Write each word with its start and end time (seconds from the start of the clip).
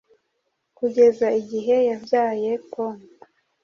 Kugeza 0.77 1.27
igihe 1.41 1.75
yabyaye 1.89 2.51
pome. 2.71 3.07